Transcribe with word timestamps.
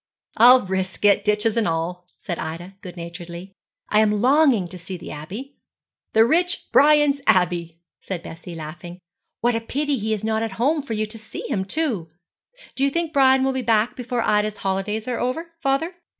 'I'll 0.37 0.65
risk 0.65 1.05
it, 1.05 1.23
ditches 1.23 1.55
and 1.57 1.67
all,' 1.67 2.07
said 2.17 2.39
Ida, 2.39 2.73
good 2.81 2.97
naturedly. 2.97 3.53
'I 3.89 3.99
am 3.99 4.19
longing 4.19 4.67
to 4.69 4.77
see 4.79 4.97
the 4.97 5.11
Abbey.' 5.11 5.57
'The 6.13 6.25
rich 6.25 6.65
Brian's 6.71 7.21
Abbey,' 7.27 7.77
said 7.99 8.23
Bessie, 8.23 8.55
laughing. 8.55 8.97
'What 9.41 9.53
a 9.53 9.61
pity 9.61 9.99
he 9.99 10.11
is 10.11 10.23
not 10.23 10.41
at 10.41 10.53
home 10.53 10.81
for 10.81 10.93
you 10.93 11.05
to 11.05 11.19
see 11.19 11.47
him 11.51 11.63
too! 11.65 12.09
Do 12.75 12.83
you 12.83 12.89
think 12.89 13.13
Brian 13.13 13.43
will 13.43 13.53
be 13.53 13.61
back 13.61 13.95
before 13.95 14.23
Ida's 14.23 14.57
holidays 14.57 15.07
are 15.07 15.19
over, 15.19 15.51
father?' 15.61 15.93